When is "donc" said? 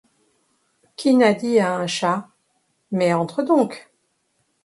3.43-3.91